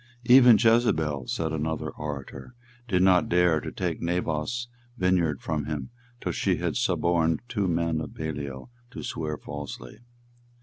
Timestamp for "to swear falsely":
8.89-9.99